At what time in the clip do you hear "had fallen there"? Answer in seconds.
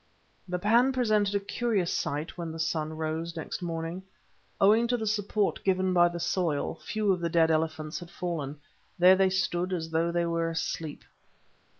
7.99-9.15